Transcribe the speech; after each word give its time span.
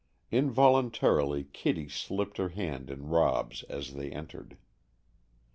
Involuntarily 0.31 1.43
Kitty 1.53 1.87
slipped 1.87 2.37
her 2.37 2.49
hand 2.49 2.89
in 2.89 3.09
Rob's 3.09 3.61
as 3.69 3.93
they 3.93 4.09
entered. 4.09 4.57